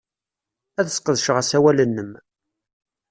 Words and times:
Ad 0.79 0.87
sqedceɣ 0.89 1.35
asawal-nnem. 1.41 2.11